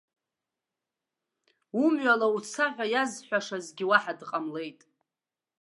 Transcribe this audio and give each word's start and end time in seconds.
Умҩала 1.83 2.27
уца 2.35 2.65
ҳәа 2.73 2.85
иазҳәашазгьы 2.93 3.85
уаҳа 3.89 4.13
дҟамлеит. 4.19 4.79